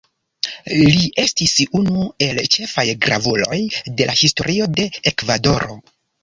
Li 0.93 1.09
estis 1.23 1.51
unu 1.79 2.05
el 2.27 2.39
ĉefaj 2.55 2.85
gravuloj 3.05 3.61
de 4.01 4.09
la 4.11 4.17
Historio 4.23 4.71
de 4.81 4.89
Ekvadoro. 5.13 5.79